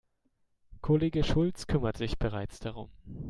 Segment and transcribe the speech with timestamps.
[0.81, 2.89] Kollege Schulz kümmert sich bereits darum.